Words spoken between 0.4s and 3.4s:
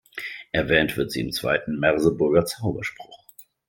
Erwähnt wird sie im Zweiten Merseburger Zauberspruch.